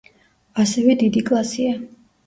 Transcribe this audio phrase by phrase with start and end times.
[0.63, 1.81] ასევე დიდი კლასია.